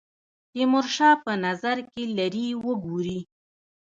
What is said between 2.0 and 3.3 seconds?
لري وګوري.